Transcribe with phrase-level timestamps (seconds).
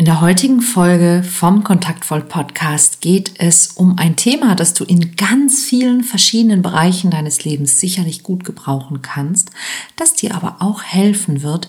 [0.00, 5.14] In der heutigen Folge vom Kontaktvoll Podcast geht es um ein Thema, das du in
[5.14, 9.50] ganz vielen verschiedenen Bereichen deines Lebens sicherlich gut gebrauchen kannst,
[9.96, 11.68] das dir aber auch helfen wird,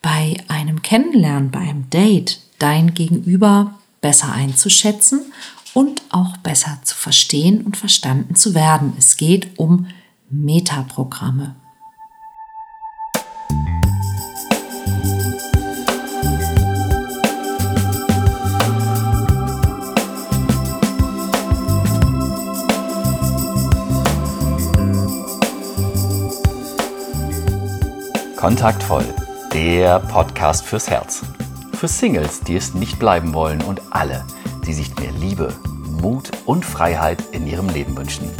[0.00, 5.20] bei einem Kennenlernen, bei einem Date dein Gegenüber besser einzuschätzen
[5.74, 8.94] und auch besser zu verstehen und verstanden zu werden.
[8.96, 9.86] Es geht um
[10.30, 11.56] Metaprogramme.
[28.46, 29.04] Kontaktvoll,
[29.52, 31.22] der Podcast fürs Herz.
[31.72, 34.24] Für Singles, die es nicht bleiben wollen und alle,
[34.64, 35.52] die sich mehr Liebe,
[36.00, 38.30] Mut und Freiheit in ihrem Leben wünschen.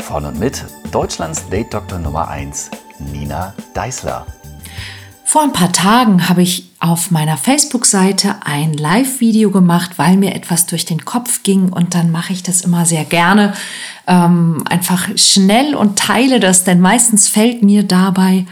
[0.00, 4.26] Von und mit Deutschlands Date-Doktor Nummer 1, Nina Deißler.
[5.24, 10.66] Vor ein paar Tagen habe ich auf meiner Facebook-Seite ein Live-Video gemacht, weil mir etwas
[10.66, 13.54] durch den Kopf ging und dann mache ich das immer sehr gerne
[14.06, 18.44] ähm, einfach schnell und teile das, denn meistens fällt mir dabei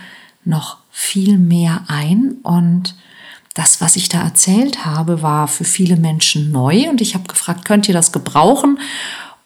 [0.48, 2.96] noch viel mehr ein und
[3.54, 7.64] das, was ich da erzählt habe, war für viele Menschen neu und ich habe gefragt,
[7.64, 8.80] könnt ihr das gebrauchen?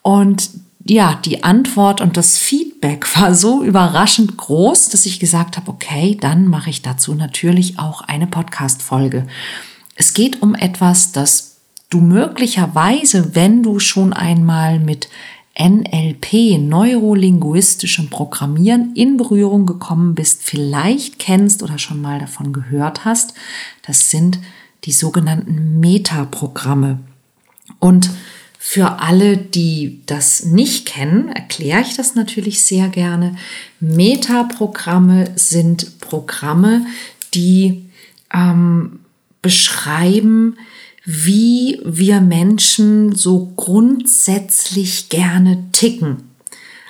[0.01, 0.49] Und
[0.83, 6.17] ja, die Antwort und das Feedback war so überraschend groß, dass ich gesagt habe, okay,
[6.19, 9.27] dann mache ich dazu natürlich auch eine Podcast-Folge.
[9.95, 11.59] Es geht um etwas, das
[11.91, 15.11] du möglicherweise, wenn du schon einmal mit
[15.59, 23.35] NLP, neurolinguistischem Programmieren, in Berührung gekommen bist, vielleicht kennst oder schon mal davon gehört hast.
[23.87, 24.39] Das sind
[24.85, 27.01] die sogenannten Metaprogramme.
[27.79, 28.11] Und
[28.59, 33.37] für alle, die das nicht kennen, erkläre ich das natürlich sehr gerne.
[33.81, 36.87] Metaprogramme sind Programme,
[37.35, 37.85] die
[38.33, 39.01] ähm,
[39.43, 40.57] beschreiben,
[41.05, 46.29] wie wir Menschen so grundsätzlich gerne ticken.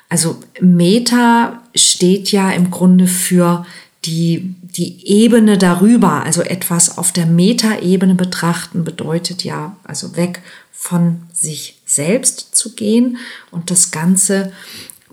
[0.08, 3.64] Also Meta steht ja im Grunde für
[4.04, 11.22] die, die Ebene darüber, also etwas auf der Meta-Ebene betrachten bedeutet ja, also weg von
[11.32, 13.18] sich selbst zu gehen
[13.50, 14.52] und das Ganze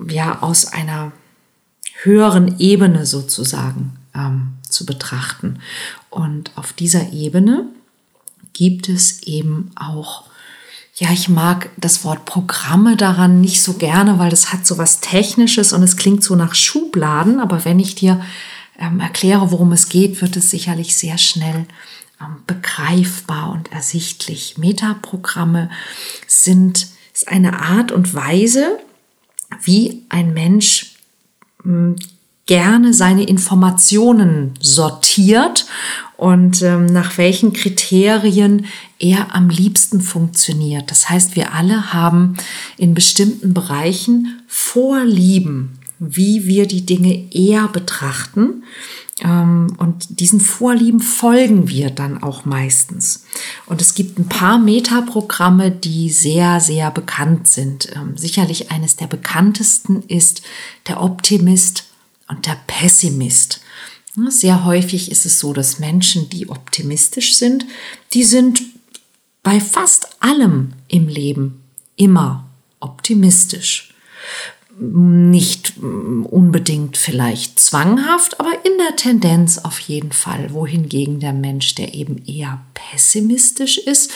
[0.09, 1.11] ja aus einer
[2.01, 5.59] höheren Ebene sozusagen ähm, zu betrachten.
[6.09, 7.67] Und auf dieser Ebene
[8.53, 10.25] gibt es eben auch,
[10.95, 14.99] ja, ich mag das Wort Programme daran nicht so gerne, weil das hat so was
[14.99, 18.21] Technisches und es klingt so nach Schubladen, aber wenn ich dir
[18.77, 21.65] ähm, erkläre, worum es geht, wird es sicherlich sehr schnell
[22.21, 24.57] ähm, begreifbar und ersichtlich.
[24.57, 25.69] Metaprogramme
[26.27, 28.79] sind ist eine Art und Weise,
[29.63, 30.95] wie ein Mensch
[31.63, 31.97] hm,
[32.49, 35.67] gerne seine Informationen sortiert
[36.17, 38.65] und ähm, nach welchen Kriterien
[38.97, 40.89] er am liebsten funktioniert.
[40.89, 42.37] Das heißt, wir alle haben
[42.75, 48.63] in bestimmten Bereichen Vorlieben, wie wir die Dinge eher betrachten.
[49.21, 53.25] Ähm, und diesen Vorlieben folgen wir dann auch meistens.
[53.67, 57.95] Und es gibt ein paar Metaprogramme, die sehr, sehr bekannt sind.
[57.95, 60.41] Ähm, sicherlich eines der bekanntesten ist
[60.87, 61.88] der Optimist
[62.29, 63.61] und der Pessimist.
[64.27, 67.65] Sehr häufig ist es so, dass Menschen, die optimistisch sind,
[68.13, 68.61] die sind
[69.43, 71.63] bei fast allem im Leben
[71.95, 73.93] immer optimistisch.
[74.79, 80.53] Nicht unbedingt vielleicht zwanghaft, aber in der Tendenz auf jeden Fall.
[80.53, 84.11] Wohingegen der Mensch, der eben eher pessimistisch ist,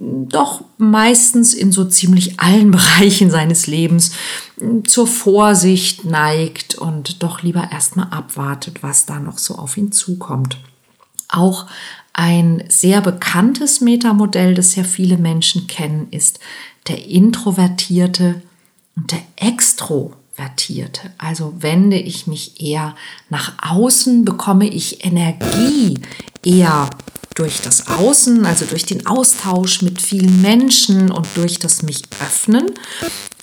[0.00, 4.12] doch meistens in so ziemlich allen Bereichen seines Lebens
[4.58, 9.92] hm, zur Vorsicht neigt und doch lieber erstmal abwartet, was da noch so auf ihn
[9.92, 10.58] zukommt.
[11.28, 11.66] Auch
[12.12, 16.40] ein sehr bekanntes Metamodell, das ja viele Menschen kennen, ist
[16.88, 18.42] der introvertierte
[18.96, 21.12] und der extrovertierte.
[21.18, 22.96] Also wende ich mich eher
[23.28, 25.98] nach außen, bekomme ich Energie
[26.44, 26.90] eher
[27.34, 32.72] durch das Außen, also durch den Austausch mit vielen Menschen und durch das mich öffnen?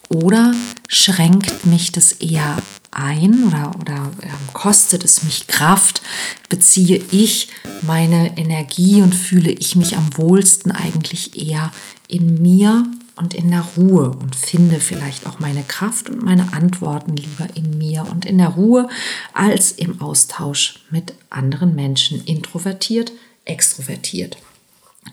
[0.09, 0.53] Oder
[0.87, 2.57] schränkt mich das eher
[2.91, 6.01] ein oder, oder äh, kostet es mich Kraft?
[6.49, 7.49] Beziehe ich
[7.81, 11.71] meine Energie und fühle ich mich am wohlsten eigentlich eher
[12.07, 12.85] in mir
[13.17, 17.77] und in der Ruhe und finde vielleicht auch meine Kraft und meine Antworten lieber in
[17.77, 18.87] mir und in der Ruhe
[19.33, 22.23] als im Austausch mit anderen Menschen.
[22.23, 23.11] Introvertiert
[23.47, 24.37] extrovertiert.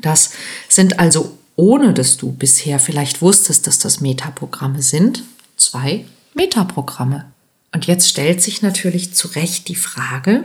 [0.02, 0.32] Das
[0.68, 5.22] sind also, ohne dass du bisher vielleicht wusstest, dass das Metaprogramme sind,
[5.56, 6.04] zwei
[6.34, 7.26] Metaprogramme.
[7.72, 10.44] Und jetzt stellt sich natürlich zu Recht die Frage,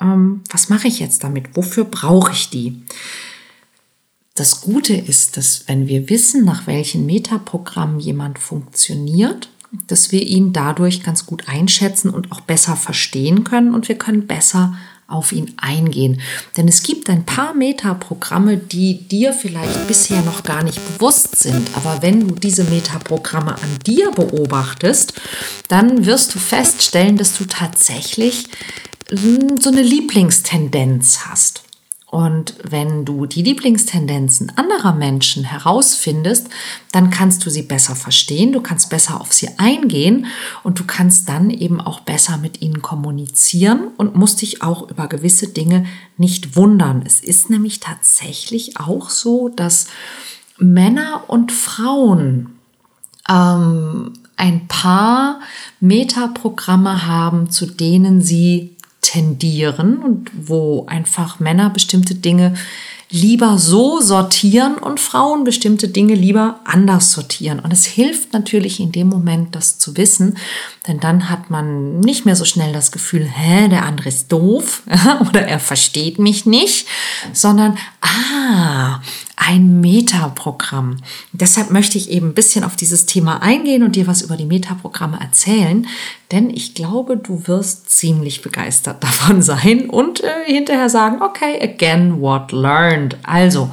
[0.00, 1.56] ähm, was mache ich jetzt damit?
[1.56, 2.82] Wofür brauche ich die?
[4.34, 9.48] Das Gute ist, dass wenn wir wissen, nach welchen Metaprogrammen jemand funktioniert,
[9.86, 14.26] dass wir ihn dadurch ganz gut einschätzen und auch besser verstehen können und wir können
[14.26, 14.76] besser
[15.06, 16.20] auf ihn eingehen.
[16.56, 21.68] Denn es gibt ein paar Metaprogramme, die dir vielleicht bisher noch gar nicht bewusst sind.
[21.74, 25.14] Aber wenn du diese Metaprogramme an dir beobachtest,
[25.68, 28.46] dann wirst du feststellen, dass du tatsächlich
[29.10, 31.63] hm, so eine Lieblingstendenz hast.
[32.14, 36.48] Und wenn du die Lieblingstendenzen anderer Menschen herausfindest,
[36.92, 40.26] dann kannst du sie besser verstehen, du kannst besser auf sie eingehen
[40.62, 45.08] und du kannst dann eben auch besser mit ihnen kommunizieren und musst dich auch über
[45.08, 47.02] gewisse Dinge nicht wundern.
[47.04, 49.88] Es ist nämlich tatsächlich auch so, dass
[50.56, 52.60] Männer und Frauen
[53.28, 55.40] ähm, ein paar
[55.80, 58.73] Metaprogramme haben, zu denen sie
[59.04, 62.54] tendieren und wo einfach Männer bestimmte Dinge
[63.10, 67.60] lieber so sortieren und Frauen bestimmte Dinge lieber anders sortieren.
[67.60, 70.36] Und es hilft natürlich in dem Moment, das zu wissen,
[70.88, 74.82] denn dann hat man nicht mehr so schnell das Gefühl, hä, der andere ist doof
[75.28, 76.88] oder er versteht mich nicht,
[77.32, 79.00] sondern, ah,
[79.36, 80.98] ein Metaprogramm.
[81.32, 84.46] Deshalb möchte ich eben ein bisschen auf dieses Thema eingehen und dir was über die
[84.46, 85.86] Metaprogramme erzählen,
[86.32, 92.20] denn ich glaube, du wirst ziemlich begeistert davon sein und äh, hinterher sagen, okay, again,
[92.20, 93.16] what learned.
[93.24, 93.70] Also,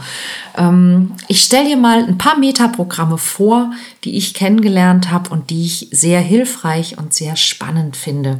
[0.57, 3.71] ähm, ich stelle dir mal ein paar Metaprogramme vor,
[4.03, 8.39] die ich kennengelernt habe und die ich sehr hilfreich und sehr spannend finde.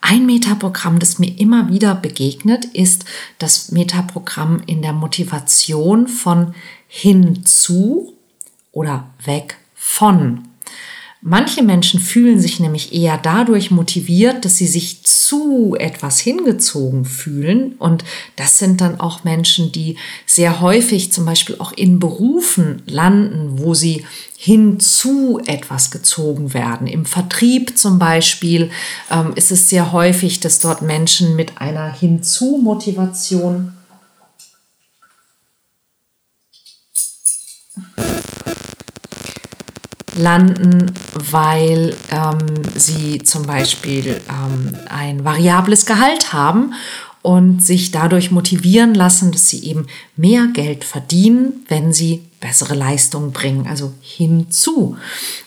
[0.00, 3.04] Ein Metaprogramm, das mir immer wieder begegnet, ist
[3.38, 6.54] das Metaprogramm in der Motivation von
[6.86, 8.14] hinzu
[8.72, 10.47] oder weg von.
[11.20, 17.74] Manche Menschen fühlen sich nämlich eher dadurch motiviert, dass sie sich zu etwas hingezogen fühlen.
[17.78, 18.04] Und
[18.36, 23.74] das sind dann auch Menschen, die sehr häufig zum Beispiel auch in Berufen landen, wo
[23.74, 24.04] sie
[24.36, 26.86] hinzu etwas gezogen werden.
[26.86, 28.70] Im Vertrieb zum Beispiel
[29.10, 33.72] ähm, ist es sehr häufig, dass dort Menschen mit einer Hinzu-Motivation
[40.18, 42.38] landen, weil ähm,
[42.74, 46.74] sie zum Beispiel ähm, ein variables Gehalt haben
[47.22, 49.86] und sich dadurch motivieren lassen, dass sie eben
[50.16, 54.96] mehr Geld verdienen, wenn sie bessere Leistungen bringen, also hinzu.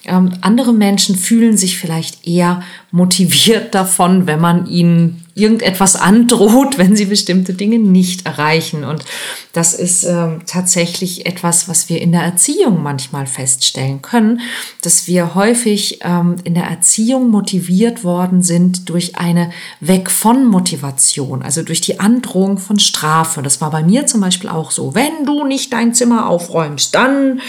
[0.03, 6.95] Ähm, andere Menschen fühlen sich vielleicht eher motiviert davon, wenn man ihnen irgendetwas androht, wenn
[6.95, 8.83] sie bestimmte Dinge nicht erreichen.
[8.83, 9.05] Und
[9.53, 14.41] das ist ähm, tatsächlich etwas, was wir in der Erziehung manchmal feststellen können,
[14.81, 21.41] dass wir häufig ähm, in der Erziehung motiviert worden sind durch eine Weg von Motivation,
[21.41, 23.41] also durch die Androhung von Strafe.
[23.41, 24.95] Das war bei mir zum Beispiel auch so.
[24.95, 27.41] Wenn du nicht dein Zimmer aufräumst, dann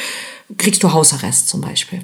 [0.59, 2.01] kriegst du Hausarrest zum Beispiel.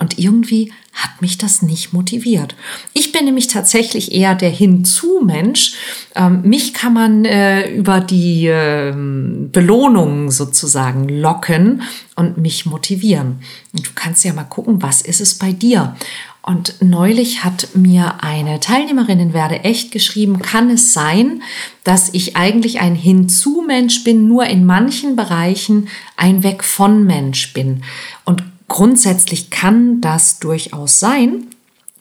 [0.00, 2.54] Und irgendwie hat mich das nicht motiviert.
[2.94, 5.74] Ich bin nämlich tatsächlich eher der Hinzu-Mensch.
[6.14, 11.82] Ähm, mich kann man äh, über die äh, Belohnungen sozusagen locken
[12.16, 13.40] und mich motivieren.
[13.74, 15.94] Und du kannst ja mal gucken, was ist es bei dir?
[16.42, 21.42] Und neulich hat mir eine Teilnehmerin in Werde echt geschrieben, kann es sein,
[21.84, 27.82] dass ich eigentlich ein Hinzu-Mensch bin, nur in manchen Bereichen ein Weg von Mensch bin.
[28.24, 31.48] Und Grundsätzlich kann das durchaus sein,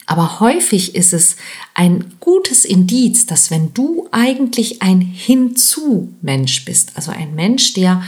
[0.06, 1.36] aber häufig ist es
[1.74, 8.04] ein gutes Indiz, dass wenn du eigentlich ein Hinzu-Mensch bist, also ein Mensch, der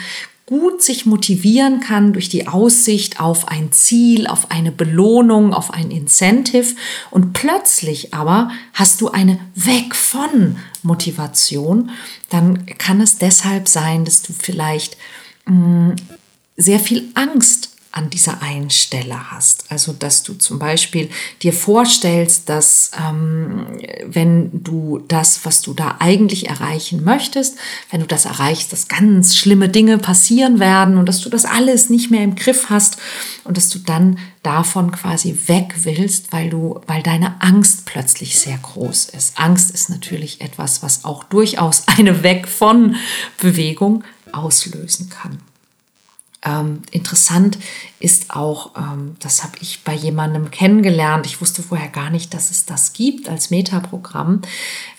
[0.51, 5.91] gut sich motivieren kann durch die Aussicht auf ein Ziel, auf eine Belohnung, auf ein
[5.91, 6.75] Incentive.
[7.09, 11.91] Und plötzlich aber hast du eine Weg von Motivation,
[12.29, 14.97] dann kann es deshalb sein, dass du vielleicht
[15.45, 15.95] mh, mm,
[16.57, 19.65] sehr viel Angst an dieser einen Stelle hast.
[19.69, 21.09] Also, dass du zum Beispiel
[21.41, 23.65] dir vorstellst, dass ähm,
[24.05, 27.57] wenn du das, was du da eigentlich erreichen möchtest,
[27.89, 31.89] wenn du das erreichst, dass ganz schlimme Dinge passieren werden und dass du das alles
[31.89, 32.97] nicht mehr im Griff hast
[33.43, 38.57] und dass du dann davon quasi weg willst, weil du, weil deine Angst plötzlich sehr
[38.57, 39.37] groß ist.
[39.37, 42.95] Angst ist natürlich etwas, was auch durchaus eine Weg von
[43.37, 45.39] Bewegung auslösen kann.
[46.43, 47.59] Ähm, interessant
[47.99, 52.49] ist auch, ähm, das habe ich bei jemandem kennengelernt, ich wusste vorher gar nicht, dass
[52.49, 54.41] es das gibt als Metaprogramm.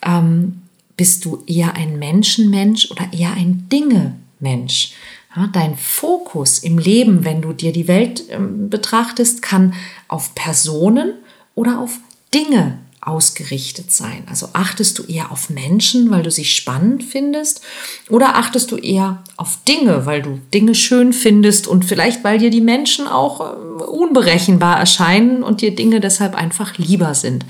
[0.03, 0.63] Ähm,
[0.97, 4.93] bist du eher ein Menschenmensch oder eher ein Dinge-Mensch?
[5.35, 9.75] Ja, dein Fokus im Leben, wenn du dir die Welt ähm, betrachtest, kann
[10.07, 11.15] auf Personen
[11.55, 11.99] oder auf
[12.33, 14.25] Dinge ausgerichtet sein?
[14.31, 17.61] Also achtest du eher auf Menschen, weil du sie spannend findest?
[18.09, 22.51] Oder achtest du eher auf Dinge, weil du Dinge schön findest und vielleicht, weil dir
[22.51, 27.45] die Menschen auch äh, unberechenbar erscheinen und dir Dinge deshalb einfach lieber sind?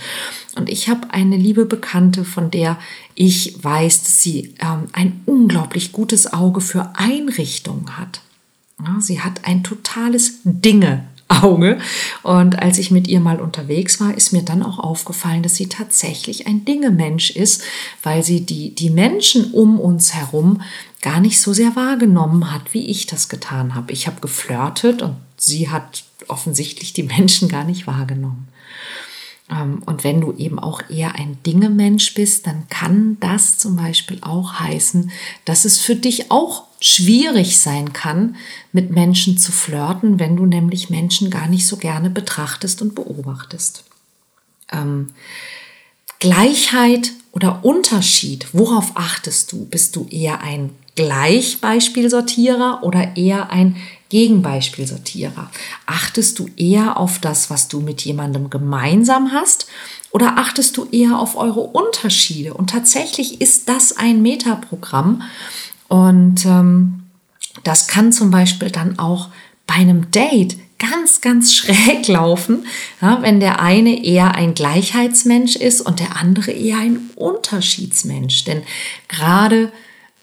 [0.57, 2.79] Und ich habe eine liebe Bekannte, von der
[3.15, 8.21] ich weiß, dass sie ähm, ein unglaublich gutes Auge für Einrichtungen hat.
[8.81, 11.05] Ja, sie hat ein totales Dinge
[11.43, 11.79] Auge.
[12.23, 15.69] Und als ich mit ihr mal unterwegs war, ist mir dann auch aufgefallen, dass sie
[15.69, 17.63] tatsächlich ein Dingemensch ist,
[18.03, 20.61] weil sie die, die Menschen um uns herum
[21.01, 23.93] gar nicht so sehr wahrgenommen hat, wie ich das getan habe.
[23.93, 28.49] Ich habe geflirtet und sie hat offensichtlich die Menschen gar nicht wahrgenommen.
[29.51, 34.19] Ähm, und wenn du eben auch eher ein Dingemensch bist, dann kann das zum Beispiel
[34.23, 35.11] auch heißen,
[35.45, 38.37] dass es für dich auch schwierig sein kann,
[38.73, 43.85] mit Menschen zu flirten, wenn du nämlich Menschen gar nicht so gerne betrachtest und beobachtest.
[44.71, 45.11] Ähm,
[46.19, 49.65] Gleichheit oder Unterschied, worauf achtest du?
[49.67, 53.77] Bist du eher ein Gleichbeispielsortierer oder eher ein
[54.09, 55.51] Gegenbeispielsortierer?
[55.87, 59.67] Achtest du eher auf das, was du mit jemandem gemeinsam hast
[60.11, 62.55] oder achtest du eher auf eure Unterschiede?
[62.55, 65.23] Und tatsächlich ist das ein Metaprogramm
[65.93, 67.03] und ähm,
[67.65, 69.29] das kann zum Beispiel dann auch
[69.67, 72.65] bei einem Date ganz, ganz schräg laufen,
[73.03, 78.45] ja, wenn der eine eher ein Gleichheitsmensch ist und der andere eher ein Unterschiedsmensch.
[78.45, 78.63] Denn
[79.09, 79.71] gerade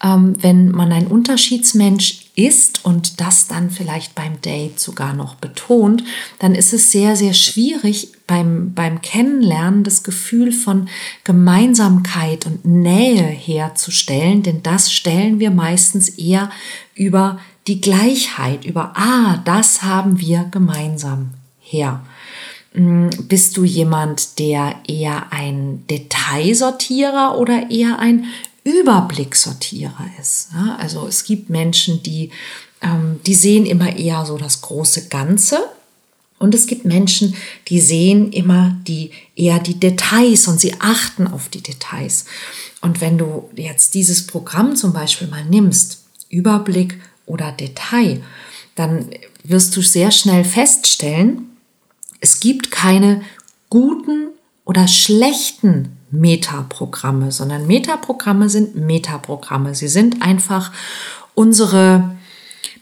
[0.02, 6.04] ähm, wenn man ein Unterschiedsmensch ist und das dann vielleicht beim Date sogar noch betont,
[6.38, 10.88] dann ist es sehr, sehr schwierig beim, beim Kennenlernen das Gefühl von
[11.24, 16.50] Gemeinsamkeit und Nähe herzustellen, denn das stellen wir meistens eher
[16.94, 22.02] über die Gleichheit, über, ah, das haben wir gemeinsam her.
[22.72, 28.26] Hm, bist du jemand, der eher ein Detailsortierer oder eher ein
[28.64, 30.48] Überblicksortierer ist.
[30.52, 32.30] Ja, also es gibt Menschen, die,
[32.82, 35.58] ähm, die sehen immer eher so das große Ganze.
[36.38, 37.34] Und es gibt Menschen,
[37.68, 42.24] die sehen immer die, eher die Details und sie achten auf die Details.
[42.80, 48.22] Und wenn du jetzt dieses Programm zum Beispiel mal nimmst, Überblick oder Detail,
[48.74, 49.10] dann
[49.44, 51.50] wirst du sehr schnell feststellen,
[52.20, 53.22] es gibt keine
[53.68, 54.28] guten
[54.64, 59.74] oder schlechten Metaprogramme, sondern Metaprogramme sind Metaprogramme.
[59.74, 60.72] Sie sind einfach
[61.34, 62.16] unsere,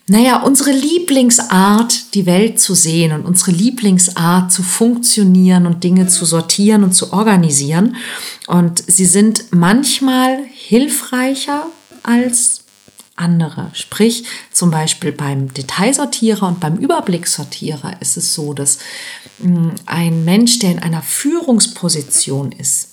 [0.07, 6.25] naja, unsere Lieblingsart, die Welt zu sehen und unsere Lieblingsart zu funktionieren und Dinge zu
[6.25, 7.97] sortieren und zu organisieren.
[8.47, 11.67] Und sie sind manchmal hilfreicher
[12.03, 12.63] als
[13.19, 13.71] andere.
[13.75, 18.79] Sprich, zum Beispiel beim Detailsortierer und beim Überblickssortierer ist es so, dass
[19.43, 22.89] hm, ein Mensch, der in einer Führungsposition ist,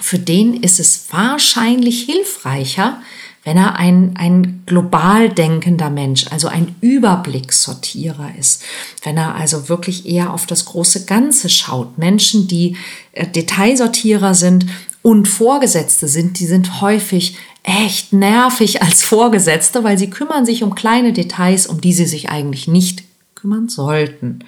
[0.00, 3.00] für den ist es wahrscheinlich hilfreicher,
[3.44, 8.62] wenn er ein, ein global denkender Mensch, also ein Überblickssortierer ist,
[9.02, 11.98] wenn er also wirklich eher auf das große Ganze schaut.
[11.98, 12.76] Menschen, die
[13.12, 14.66] äh, Detailsortierer sind
[15.02, 20.74] und Vorgesetzte sind, die sind häufig echt nervig als Vorgesetzte, weil sie kümmern sich um
[20.74, 23.04] kleine Details, um die sie sich eigentlich nicht
[23.44, 24.38] kümmern sollten.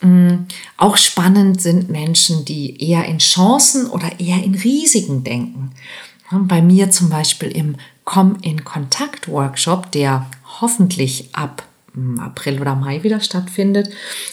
[0.00, 5.70] Mm, auch spannend sind Menschen, die eher in Chancen oder eher in Risiken denken.
[6.32, 10.26] Bei mir zum Beispiel im Komm in Kontakt Workshop, der
[10.60, 11.62] hoffentlich ab
[11.94, 13.90] mm, April oder Mai wieder stattfindet,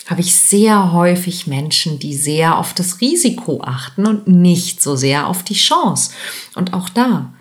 [0.07, 5.27] habe ich sehr häufig Menschen, die sehr auf das Risiko achten und nicht so sehr
[5.27, 6.11] auf die Chance.
[6.55, 7.31] Und auch da,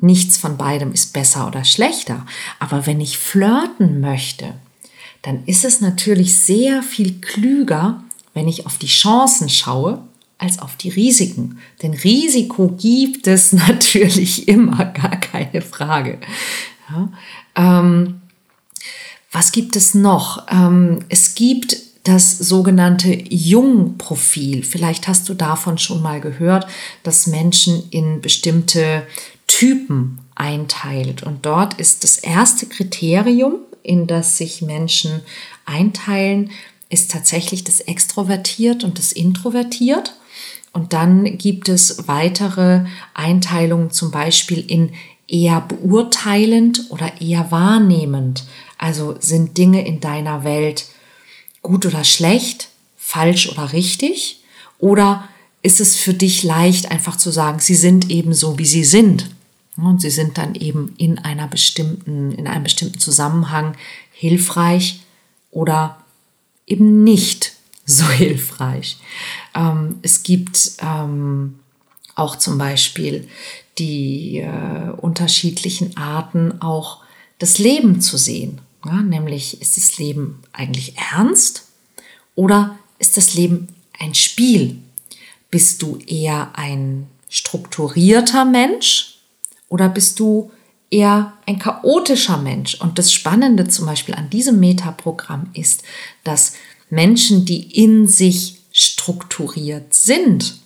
[0.00, 2.24] nichts von beidem ist besser oder schlechter.
[2.60, 4.54] Aber wenn ich flirten möchte,
[5.26, 8.00] dann ist es natürlich sehr viel klüger,
[8.32, 10.00] wenn ich auf die Chancen schaue,
[10.38, 11.58] als auf die Risiken.
[11.82, 16.20] Denn Risiko gibt es natürlich immer, gar keine Frage.
[16.88, 17.08] Ja,
[17.56, 18.20] ähm,
[19.32, 20.46] was gibt es noch?
[20.48, 24.62] Ähm, es gibt das sogenannte Jungprofil.
[24.62, 26.68] Vielleicht hast du davon schon mal gehört,
[27.02, 29.04] dass Menschen in bestimmte
[29.48, 31.24] Typen einteilt.
[31.24, 33.56] Und dort ist das erste Kriterium
[33.86, 35.22] in das sich Menschen
[35.64, 36.50] einteilen,
[36.88, 40.14] ist tatsächlich das Extrovertiert und das Introvertiert.
[40.72, 44.92] Und dann gibt es weitere Einteilungen, zum Beispiel in
[45.28, 48.44] eher beurteilend oder eher wahrnehmend.
[48.78, 50.86] Also sind Dinge in deiner Welt
[51.62, 54.40] gut oder schlecht, falsch oder richtig?
[54.78, 55.28] Oder
[55.62, 59.30] ist es für dich leicht, einfach zu sagen, sie sind eben so, wie sie sind?
[59.76, 63.76] Und sie sind dann eben in einer bestimmten, in einem bestimmten Zusammenhang
[64.10, 65.00] hilfreich
[65.50, 65.98] oder
[66.66, 67.52] eben nicht
[67.84, 68.98] so hilfreich.
[69.54, 71.58] Ähm, es gibt ähm,
[72.14, 73.28] auch zum Beispiel
[73.78, 77.02] die äh, unterschiedlichen Arten, auch
[77.38, 78.60] das Leben zu sehen.
[78.84, 81.66] Ja, nämlich ist das Leben eigentlich ernst
[82.34, 83.68] oder ist das Leben
[83.98, 84.78] ein Spiel?
[85.50, 89.15] Bist du eher ein strukturierter Mensch
[89.68, 90.50] oder bist du
[90.90, 92.80] eher ein chaotischer Mensch?
[92.80, 95.82] Und das Spannende zum Beispiel an diesem Metaprogramm ist,
[96.24, 96.54] dass
[96.90, 100.56] Menschen, die in sich strukturiert sind,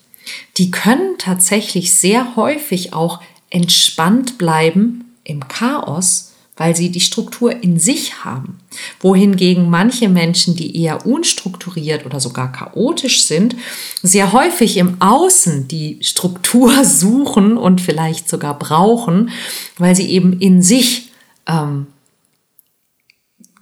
[0.59, 6.30] die können tatsächlich sehr häufig auch entspannt bleiben im Chaos
[6.61, 8.59] weil sie die Struktur in sich haben.
[9.01, 13.57] Wohingegen manche Menschen, die eher unstrukturiert oder sogar chaotisch sind,
[14.03, 19.31] sehr häufig im Außen die Struktur suchen und vielleicht sogar brauchen,
[19.79, 21.13] weil sie eben in sich
[21.47, 21.87] ähm,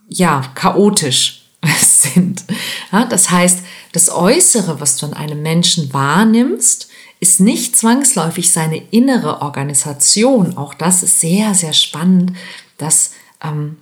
[0.08, 1.44] ja chaotisch
[1.80, 2.42] sind.
[2.90, 3.60] Ja, das heißt,
[3.92, 6.88] das Äußere, was du an einem Menschen wahrnimmst,
[7.20, 10.56] ist nicht zwangsläufig seine innere Organisation.
[10.56, 12.32] Auch das ist sehr, sehr spannend,
[12.78, 13.76] das ähm,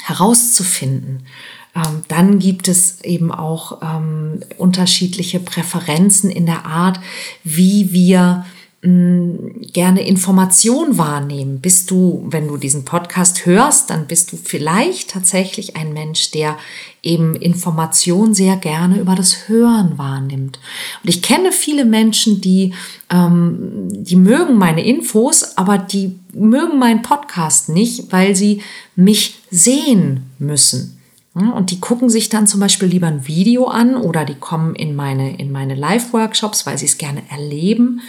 [0.00, 1.26] herauszufinden.
[1.74, 6.98] Ähm, dann gibt es eben auch ähm, unterschiedliche Präferenzen in der Art,
[7.44, 8.46] wie wir
[8.80, 11.60] gerne Information wahrnehmen.
[11.60, 16.56] Bist du, wenn du diesen Podcast hörst, dann bist du vielleicht tatsächlich ein Mensch, der
[17.02, 20.60] eben Information sehr gerne über das Hören wahrnimmt.
[21.02, 22.72] Und ich kenne viele Menschen, die,
[23.10, 28.62] ähm, die mögen meine Infos, aber die mögen meinen Podcast nicht, weil sie
[28.94, 30.94] mich sehen müssen.
[31.34, 34.96] Und die gucken sich dann zum Beispiel lieber ein Video an oder die kommen in
[34.96, 38.00] meine, in meine Live-Workshops, weil sie es gerne erleben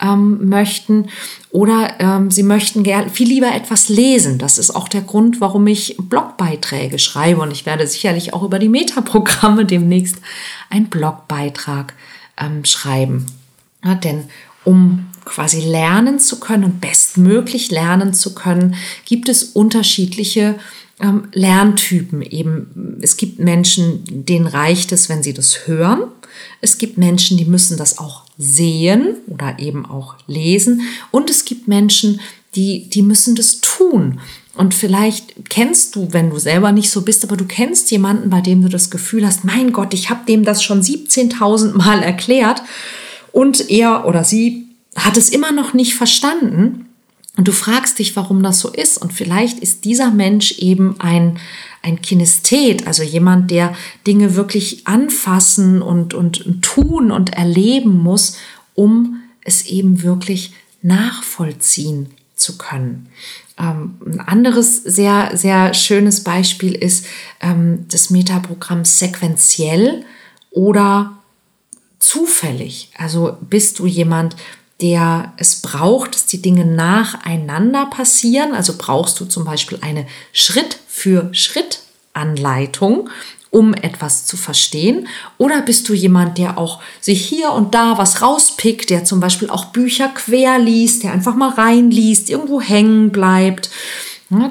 [0.00, 1.08] ähm, möchten.
[1.50, 4.38] Oder ähm, sie möchten gerne viel lieber etwas lesen.
[4.38, 7.40] Das ist auch der Grund, warum ich Blogbeiträge schreibe.
[7.40, 10.16] Und ich werde sicherlich auch über die Metaprogramme demnächst
[10.70, 11.94] einen Blogbeitrag
[12.38, 13.26] ähm, schreiben.
[13.84, 14.24] Ja, denn
[14.64, 20.56] um quasi lernen zu können und bestmöglich lernen zu können, gibt es unterschiedliche
[21.00, 22.22] ähm, Lerntypen.
[22.22, 26.04] Eben, es gibt Menschen, denen reicht es, wenn sie das hören.
[26.60, 30.82] Es gibt Menschen, die müssen das auch sehen oder eben auch lesen.
[31.10, 32.20] Und es gibt Menschen,
[32.54, 34.20] die, die müssen das tun.
[34.54, 38.40] Und vielleicht kennst du, wenn du selber nicht so bist, aber du kennst jemanden, bei
[38.40, 42.62] dem du das Gefühl hast, mein Gott, ich habe dem das schon 17.000 Mal erklärt
[43.32, 46.88] und er oder sie hat es immer noch nicht verstanden.
[47.36, 48.96] Und du fragst dich, warum das so ist.
[48.96, 51.38] Und vielleicht ist dieser Mensch eben ein,
[51.86, 53.74] ein Kinesthet, also jemand, der
[54.06, 58.38] Dinge wirklich anfassen und, und, tun und erleben muss,
[58.74, 63.08] um es eben wirklich nachvollziehen zu können.
[63.56, 67.06] Ähm, ein anderes sehr, sehr schönes Beispiel ist
[67.40, 70.04] ähm, das Metaprogramm sequenziell
[70.50, 71.18] oder
[72.00, 72.90] zufällig.
[72.98, 74.34] Also bist du jemand,
[74.80, 78.54] der es braucht, dass die Dinge nacheinander passieren.
[78.54, 81.80] Also brauchst du zum Beispiel eine Schritt für Schritt
[82.12, 83.08] Anleitung,
[83.50, 85.08] um etwas zu verstehen?
[85.38, 89.48] Oder bist du jemand, der auch sich hier und da was rauspickt, der zum Beispiel
[89.48, 93.70] auch Bücher quer liest, der einfach mal reinliest, irgendwo hängen bleibt?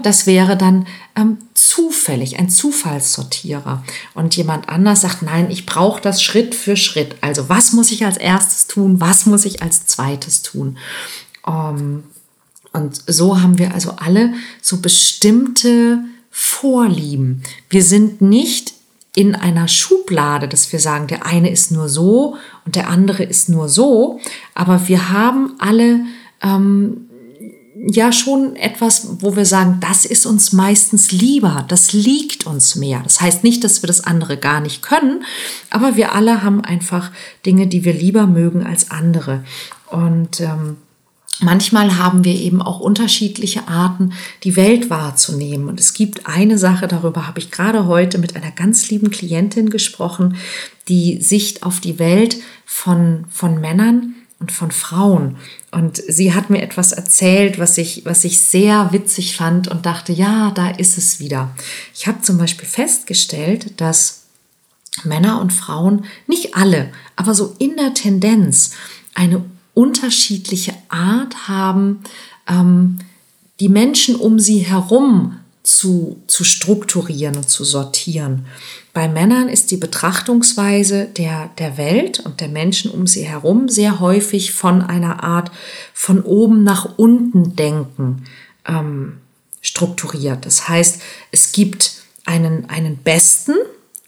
[0.04, 3.84] Das wäre dann ähm, zufällig, ein Zufallssortierer.
[4.14, 7.16] Und jemand anders sagt, nein, ich brauche das Schritt für Schritt.
[7.22, 9.00] Also was muss ich als erstes tun?
[9.00, 10.78] Was muss ich als zweites tun?
[11.48, 12.04] Ähm,
[12.74, 16.00] und so haben wir also alle so bestimmte
[16.30, 17.42] Vorlieben.
[17.70, 18.74] Wir sind nicht
[19.16, 23.48] in einer Schublade, dass wir sagen, der eine ist nur so und der andere ist
[23.48, 24.20] nur so,
[24.54, 26.02] aber wir haben alle
[26.42, 27.10] ähm,
[27.88, 33.02] ja schon etwas, wo wir sagen, das ist uns meistens lieber, das liegt uns mehr.
[33.04, 35.24] Das heißt nicht, dass wir das andere gar nicht können,
[35.70, 37.12] aber wir alle haben einfach
[37.46, 39.44] Dinge, die wir lieber mögen als andere.
[39.92, 40.78] Und ähm,
[41.42, 44.14] Manchmal haben wir eben auch unterschiedliche Arten,
[44.46, 45.68] die Welt wahrzunehmen.
[45.68, 49.70] Und es gibt eine Sache, darüber habe ich gerade heute mit einer ganz lieben Klientin
[49.70, 50.38] gesprochen,
[50.88, 55.38] die Sicht auf die Welt von, von Männern und von Frauen.
[55.72, 60.14] Und sie hat mir etwas erzählt, was ich, was ich sehr witzig fand und dachte,
[60.14, 61.56] ja, da ist es wieder.
[61.94, 64.24] Ich habe zum Beispiel festgestellt, dass
[65.04, 68.72] Männer und Frauen, nicht alle, aber so in der Tendenz,
[69.14, 69.44] eine
[69.74, 72.04] unterschiedliche Art haben,
[72.48, 73.00] ähm,
[73.60, 78.46] die Menschen um sie herum zu, zu strukturieren und zu sortieren.
[78.96, 84.00] Bei Männern ist die Betrachtungsweise der, der Welt und der Menschen um sie herum sehr
[84.00, 85.52] häufig von einer Art
[85.94, 88.24] von oben nach unten denken
[88.66, 89.18] ähm,
[89.60, 90.46] strukturiert.
[90.46, 91.02] Das heißt,
[91.34, 93.56] es gibt einen, einen Besten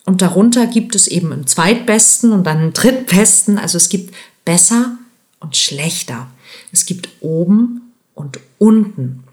[0.06, 3.58] Und darunter gibt es eben einen zweitbesten und dann einen drittbesten.
[3.58, 4.98] Also es gibt besser
[5.42, 6.28] und schlechter.
[6.72, 9.27] Es gibt oben und unten.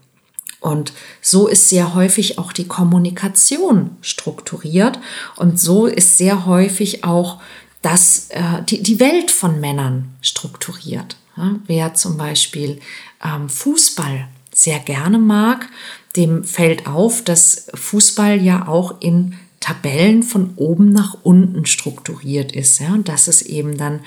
[0.65, 4.97] Und so ist sehr häufig auch die Kommunikation strukturiert
[5.35, 7.39] und so ist sehr häufig auch
[7.83, 11.17] das, äh, die, die Welt von Männern strukturiert.
[11.37, 12.79] Ja, wer zum Beispiel
[13.23, 15.69] ähm, Fußball sehr gerne mag,
[16.15, 22.79] dem fällt auf, dass Fußball ja auch in Tabellen von oben nach unten strukturiert ist.
[22.79, 23.99] Ja, und dass es eben dann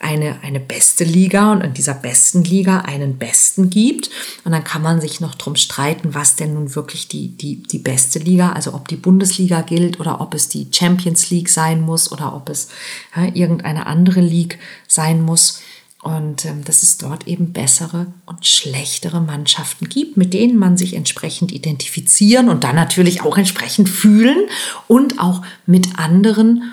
[0.00, 4.10] eine, eine beste Liga und in dieser besten Liga einen Besten gibt.
[4.44, 7.78] Und dann kann man sich noch drum streiten, was denn nun wirklich die, die, die
[7.78, 12.12] beste Liga, also ob die Bundesliga gilt oder ob es die Champions League sein muss
[12.12, 12.68] oder ob es
[13.16, 15.60] ja, irgendeine andere League sein muss.
[16.00, 20.94] Und ähm, dass es dort eben bessere und schlechtere Mannschaften gibt, mit denen man sich
[20.94, 24.48] entsprechend identifizieren und dann natürlich auch entsprechend fühlen
[24.86, 26.72] und auch mit anderen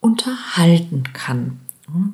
[0.00, 1.58] unterhalten kann.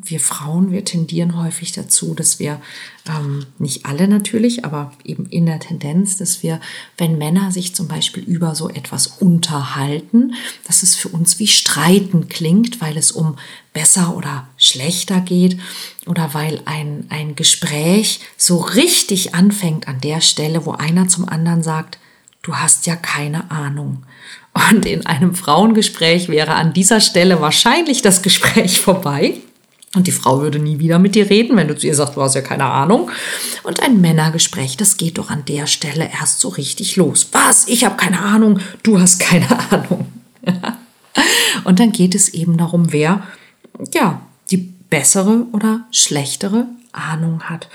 [0.04, 2.60] Wir Frauen, wir tendieren häufig dazu, dass wir,
[3.08, 6.60] ähm, nicht alle natürlich, aber eben in der Tendenz, dass wir,
[6.98, 10.34] wenn Männer sich zum Beispiel über so etwas unterhalten,
[10.66, 13.36] dass es für uns wie Streiten klingt, weil es um
[13.72, 15.58] besser oder schlechter geht
[16.06, 21.62] oder weil ein, ein Gespräch so richtig anfängt an der Stelle, wo einer zum anderen
[21.62, 21.98] sagt,
[22.42, 24.04] du hast ja keine Ahnung.
[24.70, 29.34] Und in einem Frauengespräch wäre an dieser Stelle wahrscheinlich das Gespräch vorbei.
[29.96, 32.22] Und die Frau würde nie wieder mit dir reden, wenn du zu ihr sagst, du
[32.22, 33.10] hast ja keine Ahnung.
[33.62, 37.30] Und ein Männergespräch, das geht doch an der Stelle erst so richtig los.
[37.32, 37.66] Was?
[37.66, 40.06] Ich habe keine Ahnung, du hast keine Ahnung.
[41.64, 43.22] Und dann geht es eben darum, wer
[43.94, 47.68] ja die bessere oder schlechtere Ahnung hat.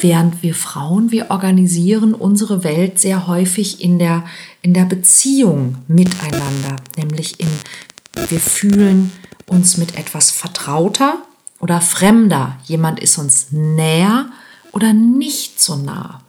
[0.00, 4.24] Während wir Frauen, wir organisieren unsere Welt sehr häufig in der,
[4.62, 7.48] in der Beziehung miteinander, nämlich in,
[8.28, 9.12] wir fühlen
[9.46, 11.22] uns mit etwas vertrauter
[11.60, 12.58] oder fremder.
[12.64, 14.26] Jemand ist uns näher
[14.72, 16.22] oder nicht so nah.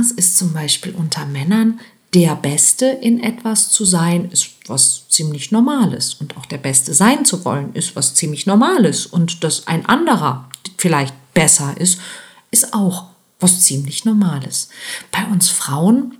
[0.00, 1.80] Es ist zum Beispiel unter Männern
[2.14, 6.14] der Beste in etwas zu sein, ist was ziemlich Normales.
[6.14, 9.06] Und auch der Beste sein zu wollen, ist was ziemlich Normales.
[9.06, 12.00] Und dass ein anderer vielleicht besser ist,
[12.50, 13.06] ist auch
[13.38, 14.68] was ziemlich Normales.
[15.12, 16.18] Bei uns Frauen,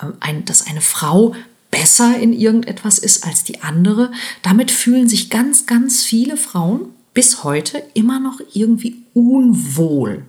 [0.00, 1.34] äh, dass eine Frau
[1.70, 7.44] besser in irgendetwas ist als die andere, damit fühlen sich ganz, ganz viele Frauen bis
[7.44, 10.24] heute immer noch irgendwie unwohl.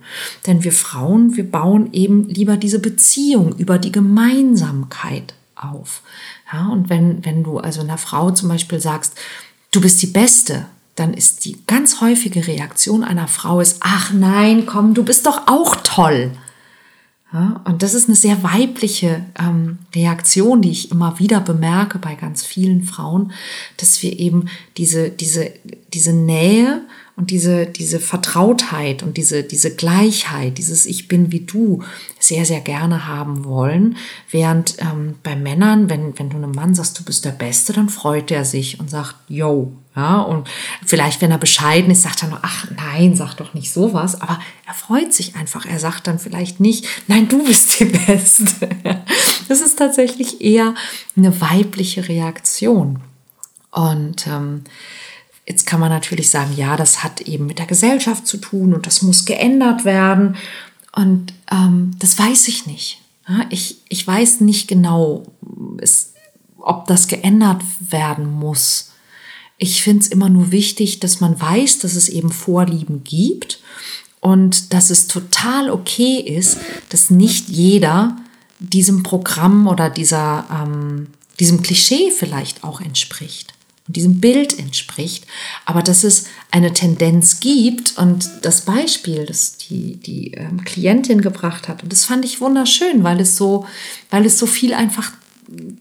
[0.46, 6.02] Denn wir Frauen, wir bauen eben lieber diese Beziehung über die Gemeinsamkeit auf.
[6.52, 9.14] Ja, und wenn, wenn du also einer Frau zum Beispiel sagst,
[9.70, 14.64] du bist die Beste, dann ist die ganz häufige Reaktion einer Frau ist, ach nein,
[14.66, 16.30] komm, du bist doch auch toll.
[17.34, 22.14] Ja, und das ist eine sehr weibliche ähm, Reaktion, die ich immer wieder bemerke bei
[22.14, 23.32] ganz vielen Frauen,
[23.76, 25.52] dass wir eben diese, diese,
[25.92, 26.82] diese Nähe
[27.16, 31.82] und diese, diese Vertrautheit und diese, diese Gleichheit, dieses Ich bin wie du
[32.18, 33.96] sehr, sehr gerne haben wollen.
[34.30, 37.88] Während ähm, bei Männern, wenn, wenn du einem Mann sagst, du bist der Beste, dann
[37.88, 40.48] freut er sich und sagt, yo, ja, und
[40.84, 44.40] vielleicht, wenn er bescheiden ist, sagt er nur, ach nein, sag doch nicht sowas, aber
[44.66, 45.66] er freut sich einfach.
[45.66, 48.68] Er sagt dann vielleicht nicht, nein, du bist die Beste.
[49.46, 50.74] Das ist tatsächlich eher
[51.16, 52.98] eine weibliche Reaktion.
[53.70, 54.64] Und ähm,
[55.46, 58.86] Jetzt kann man natürlich sagen, ja, das hat eben mit der Gesellschaft zu tun und
[58.86, 60.36] das muss geändert werden.
[60.92, 63.00] Und ähm, das weiß ich nicht.
[63.50, 65.24] Ich, ich weiß nicht genau,
[65.78, 66.14] es,
[66.58, 68.92] ob das geändert werden muss.
[69.58, 73.60] Ich finde es immer nur wichtig, dass man weiß, dass es eben Vorlieben gibt
[74.20, 78.16] und dass es total okay ist, dass nicht jeder
[78.58, 83.54] diesem Programm oder dieser, ähm, diesem Klischee vielleicht auch entspricht
[83.86, 85.26] diesem Bild entspricht,
[85.66, 91.68] aber dass es eine Tendenz gibt und das Beispiel, das die, die ähm, Klientin gebracht
[91.68, 93.66] hat, und das fand ich wunderschön, weil es so,
[94.10, 95.12] weil es so viel einfach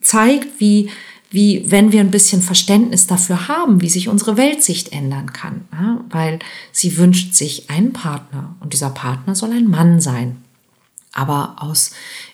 [0.01, 0.89] zeigt, wie,
[1.29, 5.65] wie wenn wir ein bisschen Verständnis dafür haben, wie sich unsere Weltsicht ändern kann.
[5.71, 6.03] Ja?
[6.09, 6.39] Weil
[6.71, 10.43] sie wünscht sich einen Partner und dieser Partner soll ein Mann sein.
[11.13, 11.91] Aber aus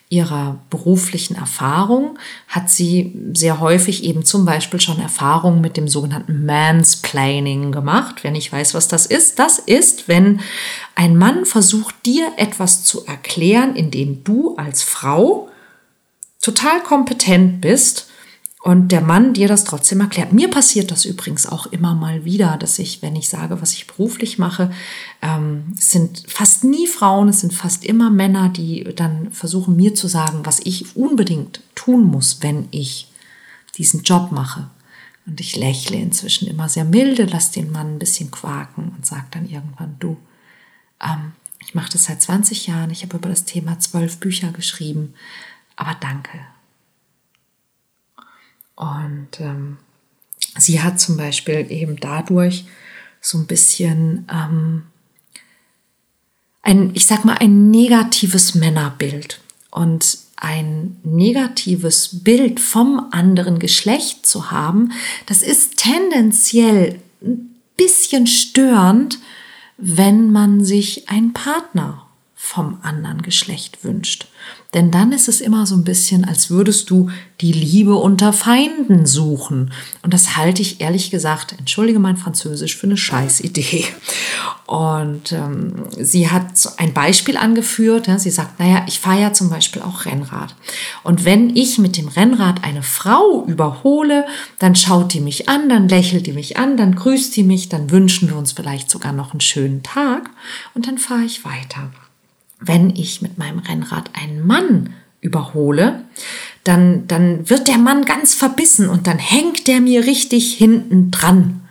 [0.10, 2.18] ihrer beruflichen Erfahrung
[2.48, 8.24] hat sie sehr häufig eben zum Beispiel schon Erfahrungen mit dem sogenannten Mansplaining gemacht.
[8.24, 10.42] Wenn ich weiß, was das ist, das ist, wenn
[10.96, 15.48] ein Mann versucht, dir etwas zu erklären, indem du als Frau
[16.42, 18.09] total kompetent bist
[18.62, 20.34] und der Mann dir das trotzdem erklärt.
[20.34, 23.88] Mir passiert das übrigens auch immer mal wieder, dass ich, wenn ich sage, was ich
[23.88, 24.72] beruflich mache,
[25.22, 29.96] ähm, es sind fast nie Frauen, es sind fast immer Männer, die dann versuchen mir
[29.96, 33.10] zu sagen, was ich unbedingt tun muss, wenn ich
[33.78, 34.70] diesen Job mache.
[35.26, 39.28] Und ich lächle inzwischen immer sehr milde, lasse den Mann ein bisschen quaken und sage
[39.32, 40.18] dann irgendwann, du,
[41.02, 45.14] ähm, ich mache das seit 20 Jahren, ich habe über das Thema zwölf Bücher geschrieben,
[45.78, 46.40] aber danke.
[48.80, 49.78] Und ähm,
[50.58, 52.66] sie hat zum Beispiel eben dadurch
[53.20, 54.84] so ein bisschen ähm,
[56.62, 59.42] ein, ich sag mal, ein negatives Männerbild.
[59.70, 64.94] Und ein negatives Bild vom anderen Geschlecht zu haben,
[65.26, 69.20] das ist tendenziell ein bisschen störend,
[69.78, 74.29] wenn man sich einen Partner vom anderen Geschlecht wünscht.
[74.76, 77.10] Denn dann ist es immer so ein bisschen, als würdest du
[77.42, 79.72] die Liebe unter Feinden suchen.
[80.04, 83.86] Und das halte ich ehrlich gesagt, entschuldige mein Französisch, für eine Scheißidee.
[84.68, 86.46] Und ähm, sie hat
[86.78, 88.06] ein Beispiel angeführt.
[88.06, 90.54] Ja, sie sagt, naja, ich fahre ja zum Beispiel auch Rennrad.
[91.04, 94.28] Und wenn ich mit dem Rennrad eine Frau überhole,
[94.60, 97.90] dann schaut die mich an, dann lächelt die mich an, dann grüßt die mich, dann
[97.90, 100.30] wünschen wir uns vielleicht sogar noch einen schönen Tag
[100.76, 101.90] und dann fahre ich weiter
[102.60, 106.06] wenn ich mit meinem Rennrad einen Mann überhole,
[106.64, 111.62] dann, dann wird der Mann ganz verbissen und dann hängt der mir richtig hinten dran.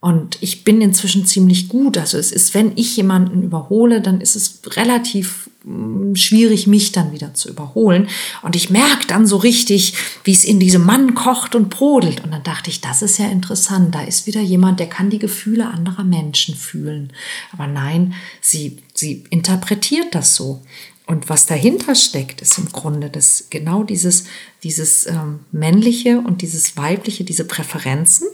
[0.00, 1.98] Und ich bin inzwischen ziemlich gut.
[1.98, 7.12] Also es ist, wenn ich jemanden überhole, dann ist es relativ mm, schwierig, mich dann
[7.12, 8.08] wieder zu überholen.
[8.40, 9.92] Und ich merke dann so richtig,
[10.24, 12.24] wie es in diesem Mann kocht und brodelt.
[12.24, 13.94] Und dann dachte ich, das ist ja interessant.
[13.94, 17.12] Da ist wieder jemand, der kann die Gefühle anderer Menschen fühlen.
[17.52, 20.62] Aber nein, sie, sie interpretiert das so.
[21.06, 24.24] Und was dahinter steckt, ist im Grunde das genau dieses,
[24.62, 28.28] dieses ähm, männliche und dieses weibliche, diese Präferenzen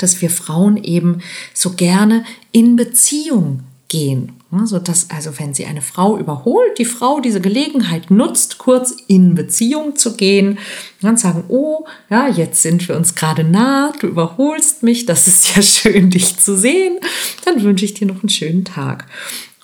[0.00, 1.20] dass wir Frauen eben
[1.54, 4.32] so gerne in Beziehung gehen.
[4.64, 9.36] So dass also, wenn sie eine Frau überholt, die Frau diese Gelegenheit nutzt, kurz in
[9.36, 10.58] Beziehung zu gehen,
[11.00, 15.54] dann sagen, oh, ja, jetzt sind wir uns gerade nah, du überholst mich, das ist
[15.54, 16.98] ja schön, dich zu sehen,
[17.44, 19.06] dann wünsche ich dir noch einen schönen Tag.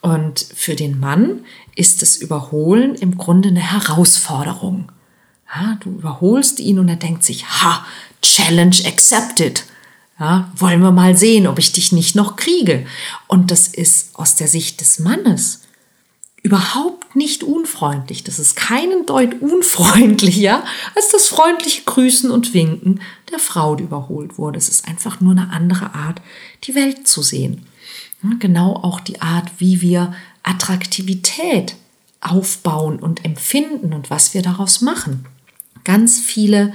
[0.06, 4.92] Und für den Mann ist das Überholen im Grunde eine Herausforderung.
[5.52, 7.84] Ja, du überholst ihn und er denkt sich, ha,
[8.22, 9.64] Challenge accepted.
[10.20, 12.86] Ja, wollen wir mal sehen, ob ich dich nicht noch kriege.
[13.26, 15.62] Und das ist aus der Sicht des Mannes
[16.40, 18.22] überhaupt nicht unfreundlich.
[18.22, 20.62] Das ist keinen Deut unfreundlicher
[20.94, 23.00] als das freundliche Grüßen und Winken
[23.32, 24.56] der Frau, die überholt wurde.
[24.56, 26.22] Es ist einfach nur eine andere Art,
[26.62, 27.66] die Welt zu sehen.
[28.38, 31.76] Genau auch die Art, wie wir Attraktivität
[32.20, 35.26] aufbauen und empfinden und was wir daraus machen.
[35.84, 36.72] Ganz viele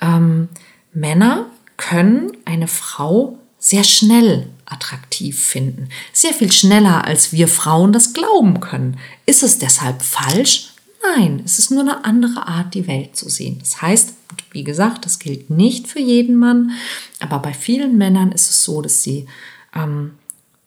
[0.00, 0.48] ähm,
[0.92, 5.88] Männer können eine Frau sehr schnell attraktiv finden.
[6.12, 8.98] Sehr viel schneller, als wir Frauen das glauben können.
[9.26, 10.72] Ist es deshalb falsch?
[11.16, 13.58] Nein, es ist nur eine andere Art, die Welt zu sehen.
[13.60, 14.14] Das heißt,
[14.50, 16.72] wie gesagt, das gilt nicht für jeden Mann,
[17.20, 19.26] aber bei vielen Männern ist es so, dass sie
[19.74, 20.12] ähm,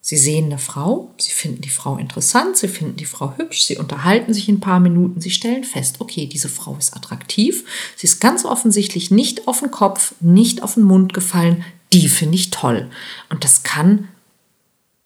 [0.09, 3.77] Sie sehen eine Frau, sie finden die Frau interessant, sie finden die Frau hübsch, sie
[3.77, 7.63] unterhalten sich ein paar Minuten, sie stellen fest, okay, diese Frau ist attraktiv,
[7.95, 12.33] sie ist ganz offensichtlich nicht auf den Kopf, nicht auf den Mund gefallen, die finde
[12.33, 12.89] ich toll.
[13.29, 14.07] Und das kann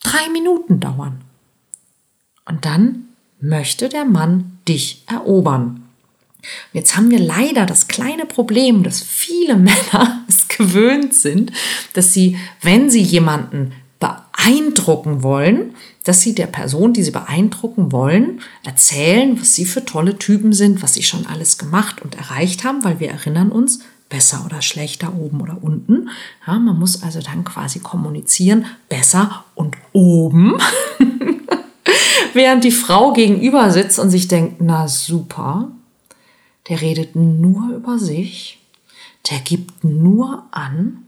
[0.01, 1.19] drei Minuten dauern.
[2.45, 3.09] Und dann
[3.41, 5.83] möchte der Mann dich erobern.
[6.71, 11.51] Jetzt haben wir leider das kleine Problem, dass viele Männer es gewöhnt sind,
[11.91, 13.73] dass sie, wenn sie jemanden
[14.43, 20.17] beeindrucken wollen, dass sie der Person, die sie beeindrucken wollen, erzählen, was sie für tolle
[20.17, 23.79] Typen sind, was sie schon alles gemacht und erreicht haben, weil wir erinnern uns,
[24.09, 26.09] besser oder schlechter, oben oder unten.
[26.45, 30.57] Ja, man muss also dann quasi kommunizieren, besser und oben.
[32.33, 35.69] Während die Frau gegenüber sitzt und sich denkt, na super,
[36.67, 38.59] der redet nur über sich,
[39.29, 41.07] der gibt nur an,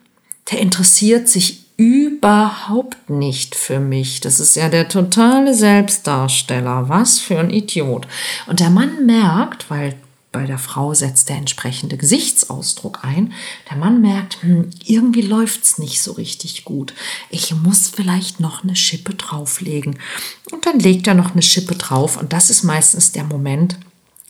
[0.52, 4.22] der interessiert sich überhaupt nicht für mich.
[4.22, 6.90] Das ist ja der totale Selbstdarsteller.
[6.90, 8.08] Was für ein Idiot.
[8.48, 9.96] Und der Mann merkt, weil
[10.32, 13.32] bei der Frau setzt der entsprechende Gesichtsausdruck ein.
[13.70, 16.94] Der Mann merkt, hm, irgendwie läuft's nicht so richtig gut.
[17.30, 19.98] Ich muss vielleicht noch eine Schippe drauflegen.
[20.52, 22.18] Und dann legt er noch eine Schippe drauf.
[22.18, 23.78] Und das ist meistens der Moment,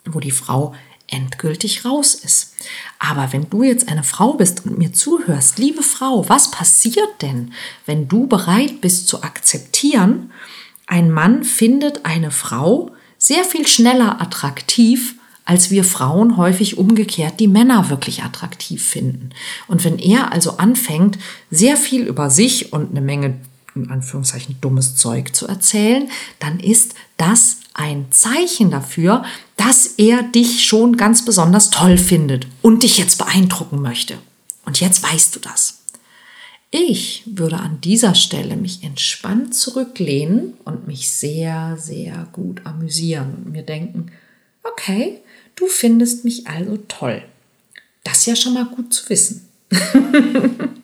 [0.05, 0.75] wo die Frau
[1.07, 2.53] endgültig raus ist.
[2.99, 7.53] Aber wenn du jetzt eine Frau bist und mir zuhörst, liebe Frau, was passiert denn,
[7.85, 10.31] wenn du bereit bist zu akzeptieren,
[10.87, 15.15] ein Mann findet eine Frau sehr viel schneller attraktiv,
[15.45, 19.29] als wir Frauen häufig umgekehrt die Männer wirklich attraktiv finden.
[19.67, 21.19] Und wenn er also anfängt,
[21.51, 23.39] sehr viel über sich und eine Menge
[23.75, 26.09] in Anführungszeichen dummes Zeug zu erzählen,
[26.39, 29.25] dann ist das ein Zeichen dafür,
[29.57, 34.17] dass er dich schon ganz besonders toll findet und dich jetzt beeindrucken möchte.
[34.65, 35.81] Und jetzt weißt du das.
[36.71, 43.51] Ich würde an dieser Stelle mich entspannt zurücklehnen und mich sehr, sehr gut amüsieren und
[43.51, 44.11] mir denken,
[44.63, 45.19] okay,
[45.55, 47.21] du findest mich also toll.
[48.03, 49.47] Das ist ja schon mal gut zu wissen.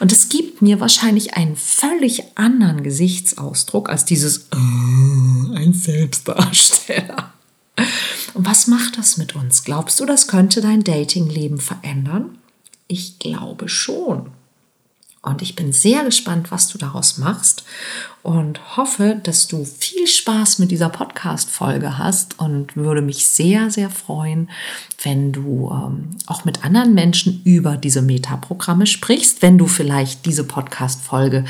[0.00, 7.32] und es gibt mir wahrscheinlich einen völlig anderen Gesichtsausdruck als dieses äh, ein Selbstdarsteller.
[8.34, 9.64] Und was macht das mit uns?
[9.64, 12.38] Glaubst du, das könnte dein Datingleben verändern?
[12.88, 14.30] Ich glaube schon.
[15.24, 17.64] Und ich bin sehr gespannt, was du daraus machst.
[18.24, 23.90] Und hoffe, dass du viel Spaß mit dieser Podcast-Folge hast und würde mich sehr, sehr
[23.90, 24.48] freuen,
[25.02, 30.44] wenn du ähm, auch mit anderen Menschen über diese Metaprogramme sprichst, wenn du vielleicht diese
[30.44, 31.44] Podcast-Folge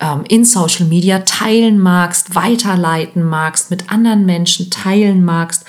[0.00, 5.64] ähm, in Social Media teilen magst, weiterleiten magst, mit anderen Menschen teilen magst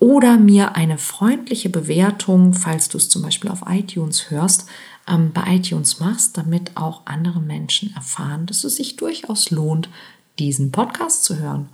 [0.00, 4.66] oder mir eine freundliche Bewertung, falls du es zum Beispiel auf iTunes hörst,
[5.08, 9.88] ähm, bei iTunes machst, damit auch andere Menschen erfahren, dass es sich durchaus lohnt,
[10.38, 11.68] diesen Podcast zu hören.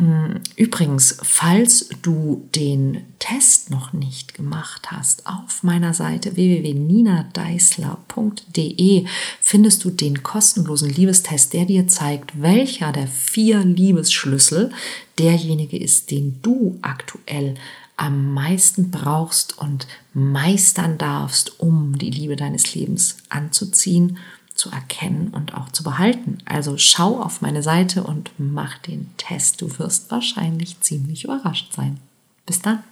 [0.00, 9.04] Mm, übrigens, falls du den Test noch nicht gemacht hast, auf meiner Seite www.ninadeisler.de
[9.42, 14.72] findest du den kostenlosen Liebestest, der dir zeigt, welcher der vier Liebesschlüssel
[15.18, 17.56] derjenige ist, den du aktuell
[18.00, 24.16] am meisten brauchst und meistern darfst, um die Liebe deines Lebens anzuziehen,
[24.54, 26.38] zu erkennen und auch zu behalten.
[26.46, 29.60] Also schau auf meine Seite und mach den Test.
[29.60, 32.00] Du wirst wahrscheinlich ziemlich überrascht sein.
[32.46, 32.82] Bis dann.